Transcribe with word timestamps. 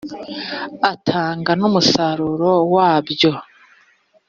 atanga 0.91 1.51
n 1.59 1.61
umusanzu 1.69 2.47
wabyo 2.75 3.31